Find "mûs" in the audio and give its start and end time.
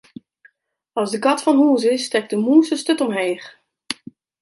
2.45-2.67